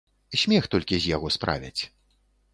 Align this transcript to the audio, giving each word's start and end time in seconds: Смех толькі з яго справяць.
Смех 0.43 0.67
толькі 0.75 0.99
з 1.03 1.13
яго 1.15 1.31
справяць. 1.37 1.81